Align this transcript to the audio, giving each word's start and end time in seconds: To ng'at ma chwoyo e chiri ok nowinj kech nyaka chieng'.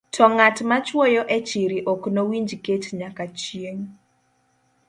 To 0.13 0.23
ng'at 0.33 0.57
ma 0.69 0.77
chwoyo 0.87 1.21
e 1.35 1.37
chiri 1.47 1.79
ok 1.91 2.01
nowinj 2.15 2.51
kech 2.65 2.85
nyaka 2.99 3.25
chieng'. 3.39 3.85